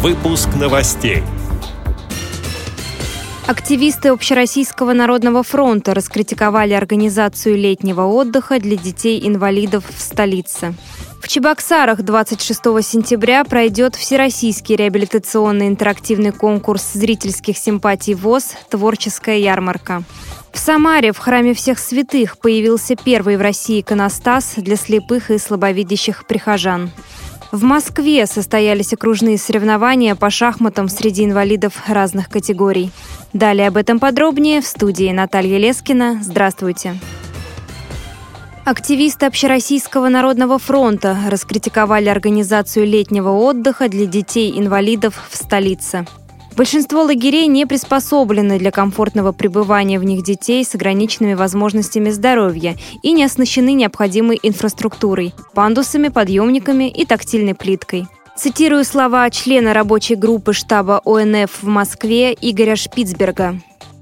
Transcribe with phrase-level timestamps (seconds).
[0.00, 1.24] Выпуск новостей.
[3.48, 10.74] Активисты Общероссийского народного фронта раскритиковали организацию летнего отдыха для детей-инвалидов в столице.
[11.20, 20.04] В Чебоксарах 26 сентября пройдет Всероссийский реабилитационный интерактивный конкурс зрительских симпатий ВОЗ «Творческая ярмарка».
[20.52, 26.26] В Самаре в храме всех святых появился первый в России иконостас для слепых и слабовидящих
[26.26, 26.90] прихожан.
[27.52, 32.90] В Москве состоялись окружные соревнования по шахматам среди инвалидов разных категорий.
[33.32, 36.20] Далее об этом подробнее в студии Наталья Лескина.
[36.22, 36.98] Здравствуйте.
[38.68, 46.04] Активисты Общероссийского народного фронта раскритиковали организацию летнего отдыха для детей-инвалидов в столице.
[46.54, 53.12] Большинство лагерей не приспособлены для комфортного пребывания в них детей с ограниченными возможностями здоровья и
[53.12, 58.06] не оснащены необходимой инфраструктурой– пандусами, подъемниками и тактильной плиткой.
[58.36, 63.58] Цитирую слова члена рабочей группы штаба ОНФ в Москве Игоря Шпицберга.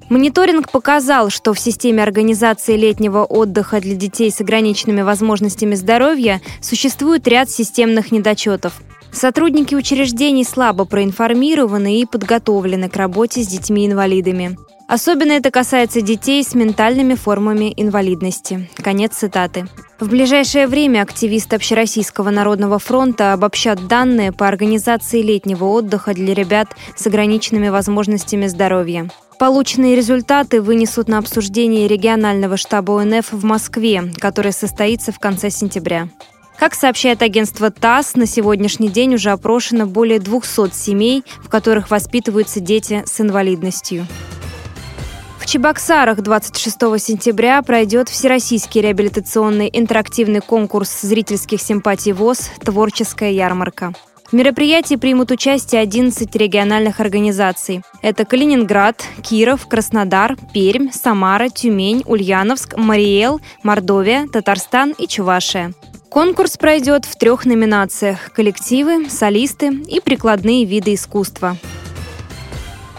[0.09, 7.27] Мониторинг показал, что в системе организации летнего отдыха для детей с ограниченными возможностями здоровья существует
[7.27, 8.75] ряд системных недочетов.
[9.11, 14.57] Сотрудники учреждений слабо проинформированы и подготовлены к работе с детьми-инвалидами.
[14.89, 18.69] Особенно это касается детей с ментальными формами инвалидности.
[18.77, 19.67] Конец цитаты.
[19.99, 26.69] В ближайшее время активисты Общероссийского народного фронта обобщат данные по организации летнего отдыха для ребят
[26.95, 29.11] с ограниченными возможностями здоровья.
[29.39, 36.09] Полученные результаты вынесут на обсуждение регионального штаба ОНФ в Москве, который состоится в конце сентября.
[36.59, 42.61] Как сообщает агентство ТАСС, на сегодняшний день уже опрошено более 200 семей, в которых воспитываются
[42.61, 44.07] дети с инвалидностью.
[45.39, 53.93] В Чебоксарах 26 сентября пройдет Всероссийский реабилитационный интерактивный конкурс зрительских симпатий ВОЗ «Творческая ярмарка».
[54.29, 57.83] В мероприятии примут участие 11 региональных организаций.
[58.03, 65.73] Это Калининград, Киров, Краснодар, Пермь, Самара, Тюмень, Ульяновск, Мариэл, Мордовия, Татарстан и Чувашия.
[66.11, 71.57] Конкурс пройдет в трех номинациях– коллективы, солисты и прикладные виды искусства.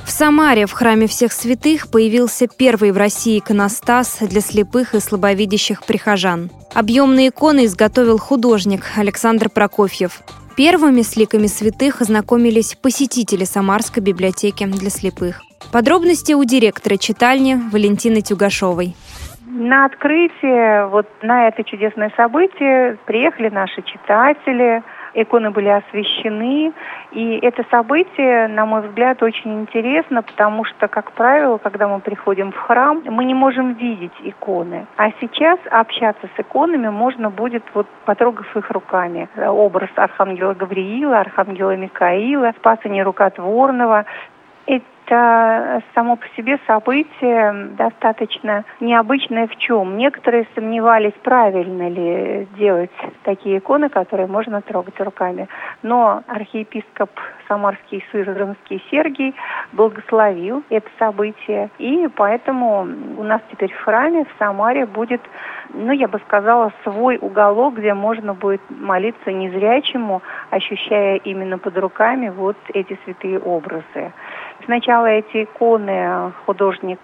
[0.05, 5.83] В Самаре в храме всех святых появился первый в России иконостас для слепых и слабовидящих
[5.83, 6.49] прихожан.
[6.73, 10.21] Объемные иконы изготовил художник Александр Прокофьев.
[10.57, 15.43] Первыми с ликами святых ознакомились посетители Самарской библиотеки для слепых.
[15.71, 18.95] Подробности у директора читальни Валентины Тюгашовой.
[19.45, 24.81] На открытие, вот на это чудесное событие приехали наши читатели,
[25.17, 26.73] иконы были освещены.
[27.11, 32.51] И это событие, на мой взгляд, очень интересно, потому что, как правило, когда мы приходим
[32.51, 34.85] в храм, мы не можем видеть иконы.
[34.97, 39.27] А сейчас общаться с иконами можно будет, вот потрогав их руками.
[39.37, 44.05] Образ Архангела Гавриила, Архангела Микаила, Спаса Нерукотворного,
[45.07, 49.97] это само по себе событие достаточно необычное в чем.
[49.97, 52.91] Некоторые сомневались, правильно ли делать
[53.23, 55.47] такие иконы, которые можно трогать руками.
[55.81, 57.09] Но архиепископ
[57.47, 59.33] Самарский Сызранский Сергий
[59.71, 61.69] благословил это событие.
[61.77, 65.21] И поэтому у нас теперь в храме в Самаре будет,
[65.73, 72.29] ну, я бы сказала, свой уголок, где можно будет молиться незрячему, ощущая именно под руками
[72.29, 74.11] вот эти святые образы.
[74.65, 76.99] Сначала эти иконы художник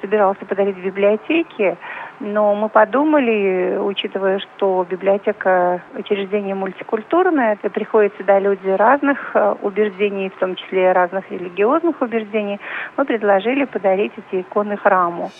[0.00, 1.76] собирался подарить в библиотеке,
[2.20, 10.30] но мы подумали, учитывая, что библиотека учреждение мультикультурное, это приходят сюда люди разных э, убеждений,
[10.30, 12.60] в том числе разных религиозных убеждений,
[12.96, 15.30] мы предложили подарить эти иконы храму.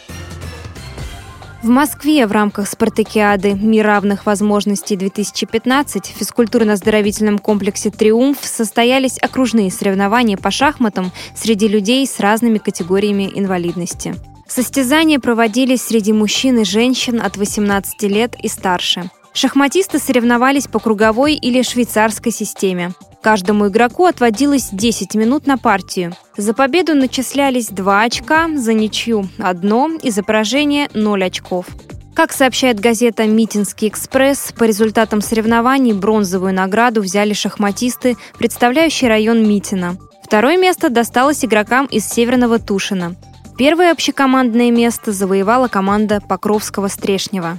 [1.62, 9.70] В Москве в рамках спартакиады «Мир равных возможностей 2015» в физкультурно-оздоровительном комплексе «Триумф» состоялись окружные
[9.70, 14.14] соревнования по шахматам среди людей с разными категориями инвалидности.
[14.48, 19.10] Состязания проводились среди мужчин и женщин от 18 лет и старше.
[19.34, 22.92] Шахматисты соревновались по круговой или швейцарской системе.
[23.22, 26.14] Каждому игроку отводилось 10 минут на партию.
[26.36, 31.66] За победу начислялись 2 очка, за ничью– одно и за поражение– 0 очков.
[32.14, 39.96] Как сообщает газета «Митинский экспресс», по результатам соревнований бронзовую награду взяли шахматисты, представляющие район Митина.
[40.24, 43.16] Второе место досталось игрокам из Северного Тушина.
[43.58, 47.58] Первое общекомандное место завоевала команда Покровского-Стрешнева.